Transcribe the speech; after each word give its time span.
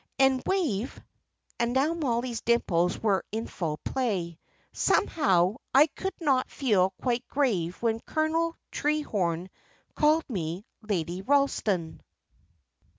And 0.17 0.41
Wave" 0.47 0.99
and 1.59 1.73
now 1.73 1.93
Mollie's 1.93 2.41
dimples 2.41 2.97
were 2.97 3.23
in 3.31 3.45
full 3.45 3.77
play 3.77 4.39
"somehow 4.73 5.57
I 5.75 5.85
could 5.85 6.15
not 6.19 6.49
feel 6.49 6.89
quite 6.99 7.27
grave 7.27 7.79
when 7.83 7.99
Colonel 7.99 8.55
Treherne 8.71 9.51
called 9.93 10.27
me 10.27 10.65
Lady 10.81 11.21
Ralston." 11.21 12.01